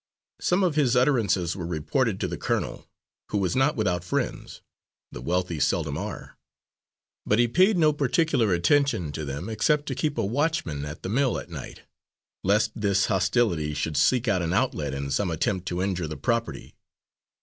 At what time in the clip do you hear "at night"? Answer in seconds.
11.37-11.81